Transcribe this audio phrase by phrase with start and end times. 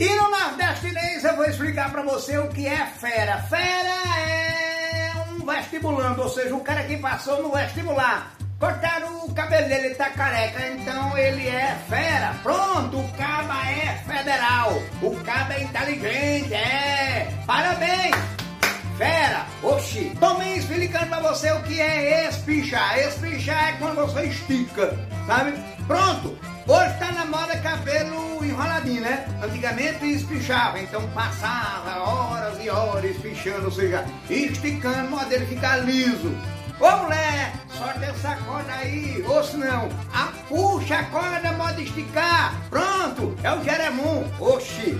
[0.00, 3.38] E no Nordestinês eu vou explicar pra você o que é fera.
[3.42, 8.32] Fera é um vestibulando, ou seja, um cara que passou no vestibular.
[8.60, 12.32] Cortaram o cabelo dele, ele tá careca, então ele é fera.
[12.44, 14.80] Pronto, o caba é federal.
[15.02, 17.28] O caba é inteligente, é.
[17.44, 18.16] Parabéns!
[18.96, 19.46] Fera!
[19.64, 20.12] Oxi!
[20.20, 22.98] Tomei explicando pra você o que é espichar.
[23.00, 24.96] Espichar é quando você estica,
[25.26, 25.54] sabe?
[25.88, 26.38] Pronto!
[26.68, 28.07] Hoje tá na moda cabelo
[29.42, 36.34] Antigamente espichava, então passava horas e horas espichando, ou seja, esticando, modo dele ficar liso.
[36.80, 42.54] Ô mulher, solta essa corda aí, ou se não, a puxa a corda, modo esticar.
[42.70, 44.24] Pronto, é o Jeremum.
[44.38, 44.96] Oxi!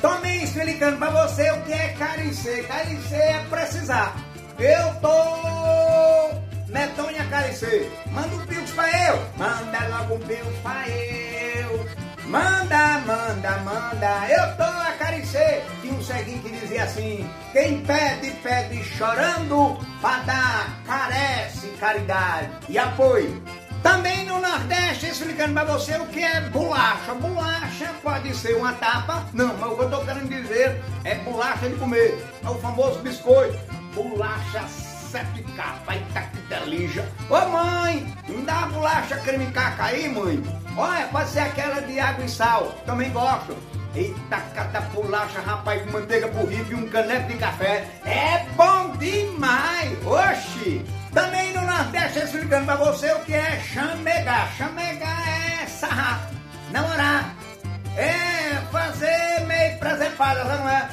[0.00, 2.64] Tomei explicando pra você o que é caricê.
[2.64, 4.16] Caricê é precisar.
[4.58, 6.34] Eu tô
[6.72, 7.88] medonha caricê.
[8.10, 9.24] Manda um pix pra eu.
[9.36, 11.86] Manda logo um pix pra eu.
[12.26, 14.28] Manda, manda, manda.
[14.28, 15.62] Eu tô a caricê.
[15.80, 19.78] Tinha um ceguinho que dizia assim: Quem pede, pede chorando.
[20.00, 23.42] Pra dar, carece caridade e apoio.
[23.82, 27.14] Também no Nordeste, explicando pra você o que é bolacha.
[27.14, 31.68] Bolacha pode ser uma tapa, não, mas o que eu tô querendo dizer é bolacha
[31.68, 32.24] de comer.
[32.44, 33.58] É o famoso biscoito.
[33.94, 37.06] Bolacha sete capa, eita que delícia.
[37.28, 40.42] Ô mãe, me dá uma bolacha creme caca aí, mãe.
[40.76, 43.56] Olha, pode ser aquela de água e sal, também gosto.
[43.94, 47.86] Eita, cada bolacha, rapaz, com manteiga por rico e um caneco de café.
[48.06, 49.98] É bom demais!
[50.06, 50.82] Oxi!
[51.12, 54.50] Também no Nordeste explicando pra você o que é chamegar.
[54.56, 56.30] Chamegar é sarrar,
[56.70, 57.34] namorar,
[57.98, 60.88] é fazer meio presepada, não é?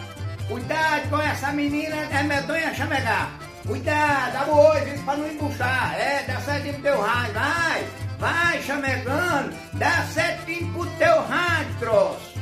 [0.50, 3.30] Cuidado com essa menina, é medonha chamegar.
[3.66, 5.95] Cuidado, dá hoje isso pra não embuchar.
[5.97, 7.88] É, dá certinho pro teu rádio, vai,
[8.20, 12.39] vai chamegando, dá certinho pro teu rádio, troço.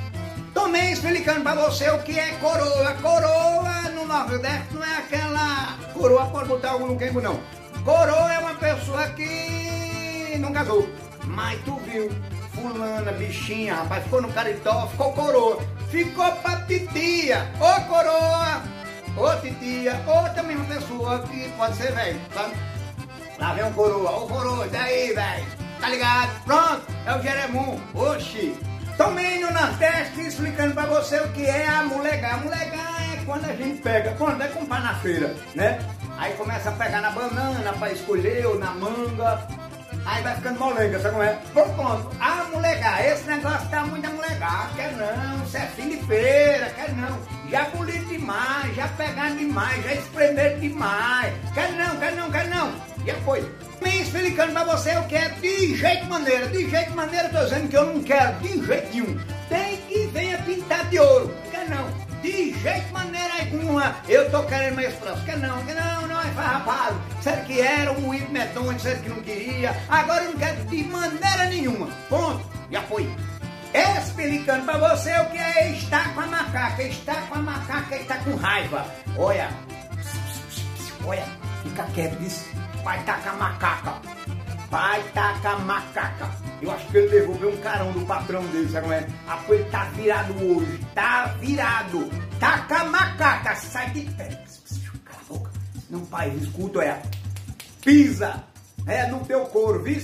[0.53, 2.94] Também explicando pra você o que é coroa.
[2.95, 7.39] Coroa no Nordeste não é aquela coroa, pode botar algum no queimbo não.
[7.86, 10.89] Coroa é uma pessoa que não casou.
[11.26, 12.10] Mas tu viu,
[12.55, 15.60] fulana, bichinha, rapaz, ficou no caritó, ficou coroa.
[15.92, 17.49] Ficou pra titia.
[17.60, 18.64] Ô coroa,
[19.16, 22.55] ô titia, ou também uma pessoa que pode ser velho, sabe?
[23.37, 25.67] Lá vem um coroa, ô coroa, daí, velho.
[25.80, 26.43] Tá ligado?
[26.43, 27.80] Pronto, é o Jeremum.
[27.93, 28.58] Oxi.
[28.98, 32.36] Também no Nordeste explicando pra você o que é a molegar.
[32.36, 35.80] A molegar é quando a gente pega, quando é comprar na feira, né?
[36.17, 39.48] Aí começa a pegar na banana pra escolher ou na manga.
[40.04, 41.37] Aí vai ficando molenga, sabe como é?
[41.54, 45.89] Por ponto, a molegar, esse negócio tá muito a molegar, quer não, isso é fim
[45.89, 47.36] de feira, quer não.
[47.49, 52.71] Já bonito demais, já pegaram demais, já espremeram demais, quer não, quer não, quer não.
[53.05, 53.41] E foi.
[53.81, 57.69] Me explicando pra você o que é de jeito maneira, de jeito maneira, tô dizendo
[57.69, 59.19] que eu não quero, de jeito nenhum.
[59.47, 61.87] Tem que venha pintar de ouro, quer não.
[62.21, 65.25] De jeito maneira alguma, eu tô querendo mais próximo.
[65.25, 66.99] Quer não, quer não, não é farrapado.
[67.21, 69.75] Sério que era um moído medonho, disseram que não queria.
[69.87, 71.87] Agora eu não quero de maneira nenhuma.
[72.09, 72.43] Ponto.
[72.71, 73.07] Já foi.
[73.73, 76.25] Explicando pra você o que é estar com a
[76.57, 76.83] macaca.
[76.83, 78.85] Estar com a macaca e estar com raiva.
[79.17, 79.49] Olha.
[81.05, 81.25] Olha,
[81.63, 82.45] fica quieto, diz.
[82.83, 83.93] Vai tacar a macaca.
[84.69, 86.29] Vai tacar a macaca.
[86.61, 89.07] Eu acho que ele devolveu um carão do patrão dele, sabe como é?
[89.27, 90.79] Ah, ele tá virado hoje.
[90.95, 92.09] Tá virado.
[92.39, 93.55] Taca a macaca.
[93.55, 94.43] Sai de pé.
[95.05, 95.51] Cala a boca.
[95.89, 97.01] Não, pai, escuta, é.
[97.83, 98.43] Pisa.
[98.85, 100.01] É no teu couro, viu?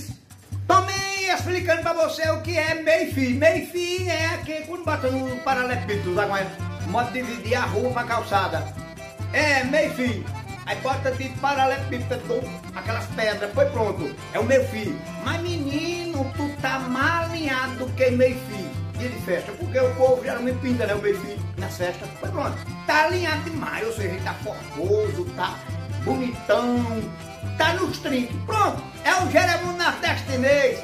[1.32, 3.36] Explicando pra você o que é meio-fio.
[3.36, 6.46] Meio-fio é aquele quando bota no paralelepípedo, é?
[6.86, 8.64] Modo de dividir a rua pra calçada.
[9.32, 10.24] É, meio-fio.
[10.66, 12.42] Aí bota de paralelepípedo,
[12.74, 14.14] aquelas pedras, foi pronto.
[14.32, 14.98] É o meio fio.
[15.22, 18.70] Mas menino, tu tá mais alinhado do que meio fio.
[18.98, 22.08] Dia de festa, porque o povo geralmente pinta, né, o fio nas festas.
[22.20, 22.56] Foi pronto.
[22.86, 25.58] Tá alinhado demais, ou seja, tá formoso, tá
[26.04, 27.02] bonitão,
[27.58, 28.36] tá nos trinques.
[28.46, 30.78] Pronto, é o Jeremum Nordestinês.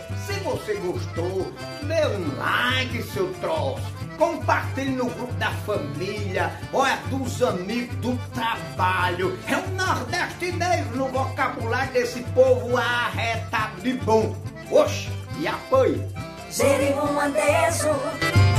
[0.45, 1.53] Você gostou,
[1.83, 9.37] dê um like, seu troço compartilhe no grupo da família, olha, dos amigos, do trabalho.
[9.49, 14.37] É um nordestinês no vocabulário desse povo arretado de bom.
[14.71, 16.07] Oxe, e apoio.
[16.51, 18.50] Jerimum Andejo.